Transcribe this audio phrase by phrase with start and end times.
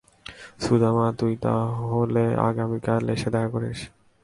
[0.63, 3.79] সুদামা, তুই তাহলে আগামীকাল এসে দেখা করিস।